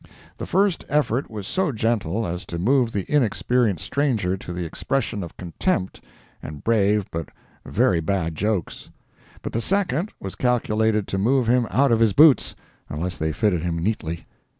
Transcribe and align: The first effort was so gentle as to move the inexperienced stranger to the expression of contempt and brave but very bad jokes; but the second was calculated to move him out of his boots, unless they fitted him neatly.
The 0.39 0.47
first 0.47 0.83
effort 0.89 1.29
was 1.29 1.45
so 1.45 1.71
gentle 1.71 2.25
as 2.25 2.43
to 2.47 2.57
move 2.57 2.91
the 2.91 3.05
inexperienced 3.07 3.85
stranger 3.85 4.35
to 4.35 4.51
the 4.51 4.65
expression 4.65 5.21
of 5.23 5.37
contempt 5.37 6.03
and 6.41 6.63
brave 6.63 7.05
but 7.11 7.29
very 7.67 7.99
bad 7.99 8.33
jokes; 8.33 8.89
but 9.43 9.53
the 9.53 9.61
second 9.61 10.11
was 10.19 10.33
calculated 10.33 11.07
to 11.09 11.19
move 11.19 11.45
him 11.47 11.67
out 11.69 11.91
of 11.91 11.99
his 11.99 12.13
boots, 12.13 12.55
unless 12.89 13.15
they 13.15 13.31
fitted 13.31 13.61
him 13.61 13.77
neatly. 13.77 14.25